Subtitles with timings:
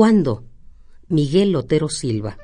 [0.00, 0.44] ¿Cuándo?
[1.08, 2.38] Miguel Otero Silva.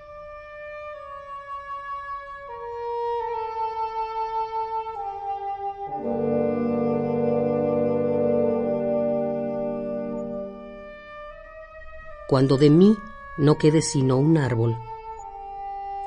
[12.29, 12.95] Cuando de mí
[13.39, 14.77] no quede sino un árbol,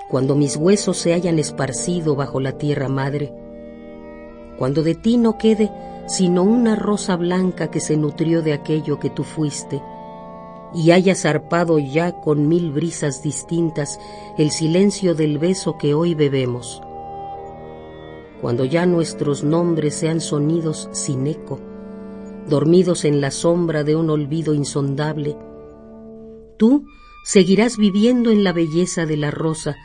[0.08, 3.34] cuando mis huesos se hayan esparcido bajo la tierra madre,
[4.60, 5.72] cuando de ti no quede
[6.08, 9.82] sino una rosa blanca que se nutrió de aquello que tú fuiste,
[10.74, 14.00] y haya zarpado ya con mil brisas distintas
[14.38, 16.82] el silencio del beso que hoy bebemos.
[18.42, 21.60] Cuando ya nuestros nombres sean sonidos sin eco,
[22.48, 25.36] dormidos en la sombra de un olvido insondable,
[26.58, 26.86] tú
[27.26, 29.76] seguirás viviendo en la belleza de la rosa,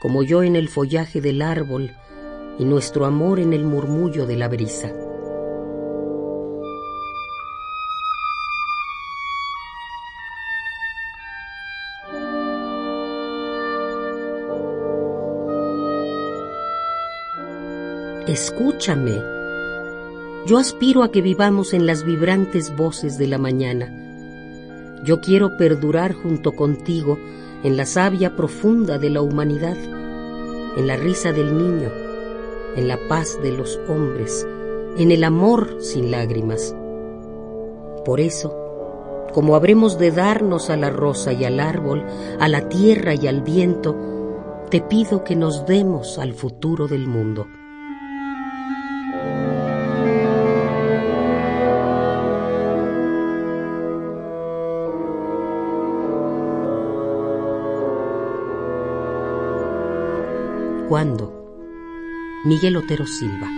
[0.00, 1.92] como yo en el follaje del árbol,
[2.58, 4.92] y nuestro amor en el murmullo de la brisa.
[18.26, 19.22] Escúchame.
[20.46, 23.88] Yo aspiro a que vivamos en las vibrantes voces de la mañana.
[25.04, 27.20] Yo quiero perdurar junto contigo
[27.62, 29.76] en la savia profunda de la humanidad,
[30.76, 31.88] en la risa del niño,
[32.74, 34.44] en la paz de los hombres,
[34.98, 36.74] en el amor sin lágrimas.
[38.04, 42.04] Por eso, como habremos de darnos a la rosa y al árbol,
[42.40, 43.94] a la tierra y al viento,
[44.68, 47.46] te pido que nos demos al futuro del mundo.
[60.88, 61.32] ¿Cuándo?
[62.44, 63.48] Miguel Otero Silva.